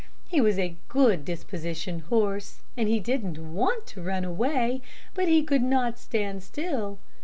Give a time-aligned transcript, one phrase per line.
[0.27, 4.81] He was a good dispositioned horse, and he didn't want to run away,
[5.13, 6.97] but he could not stand still.